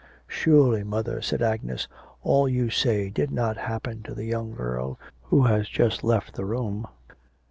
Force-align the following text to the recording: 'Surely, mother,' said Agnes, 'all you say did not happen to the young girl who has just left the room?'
'Surely, 0.27 0.83
mother,' 0.83 1.21
said 1.21 1.43
Agnes, 1.43 1.87
'all 2.23 2.49
you 2.49 2.71
say 2.71 3.11
did 3.11 3.29
not 3.29 3.55
happen 3.57 4.01
to 4.01 4.15
the 4.15 4.25
young 4.25 4.51
girl 4.51 4.97
who 5.21 5.43
has 5.43 5.69
just 5.69 6.03
left 6.03 6.33
the 6.33 6.43
room?' 6.43 6.87